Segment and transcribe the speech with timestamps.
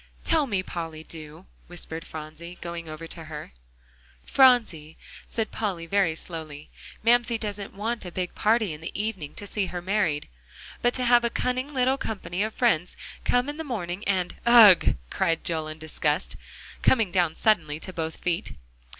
[0.23, 3.51] "Tell me, Polly, do," whispered Phronsie, going over to her.
[4.25, 4.97] "Phronsie,"
[5.29, 6.71] said Polly very slowly,
[7.03, 10.27] "Mamsie doesn't want a big party in the evening to see her married,
[10.81, 14.95] but to have a cunning little company of friends come in the morning, and" "Ugh!"
[15.11, 16.35] cried Joel in disgust,
[16.81, 18.53] coming down suddenly to both feet.